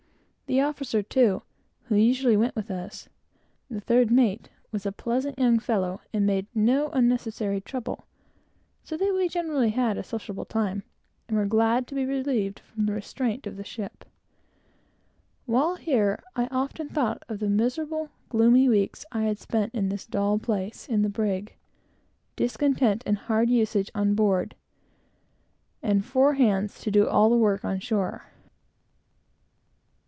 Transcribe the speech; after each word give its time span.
The 0.47 0.59
officer, 0.59 1.01
too, 1.01 1.43
who 1.83 1.95
usually 1.95 2.35
went 2.35 2.57
with 2.57 2.69
us, 2.69 3.07
the 3.69 3.79
third 3.79 4.11
mate, 4.11 4.49
was 4.73 4.85
a 4.85 4.91
fine 4.91 5.33
young 5.37 5.59
fellow, 5.59 6.01
and 6.11 6.25
made 6.25 6.45
no 6.53 6.89
unnecessary 6.89 7.61
trouble; 7.61 8.03
so 8.83 8.97
that 8.97 9.13
we 9.13 9.29
generally 9.29 9.69
had 9.69 9.93
quite 9.95 9.99
a 9.99 10.03
sociable 10.03 10.43
time, 10.43 10.83
and 11.29 11.37
were 11.37 11.45
glad 11.45 11.87
to 11.87 11.95
be 11.95 12.03
relieved 12.05 12.59
from 12.59 12.85
the 12.85 12.91
restraint 12.91 13.47
of 13.47 13.55
the 13.55 13.63
ship. 13.63 14.03
While 15.45 15.77
here, 15.77 16.21
I 16.35 16.47
often 16.47 16.89
thought 16.89 17.23
of 17.29 17.39
the 17.39 17.47
miserable, 17.49 18.09
gloomy 18.27 18.67
weeks 18.67 19.05
we 19.15 19.23
had 19.23 19.39
spent 19.39 19.73
in 19.73 19.87
this 19.87 20.05
dull 20.05 20.37
place, 20.37 20.85
in 20.89 21.01
the 21.01 21.07
brig; 21.07 21.55
discontent 22.35 23.03
and 23.05 23.17
hard 23.17 23.49
usage 23.49 23.89
on 23.95 24.15
board, 24.15 24.55
and 25.81 26.03
four 26.03 26.33
hands 26.33 26.81
to 26.81 26.91
do 26.91 27.07
all 27.07 27.29
the 27.29 27.37
work 27.37 27.63
on 27.63 27.79
shore. 27.79 28.25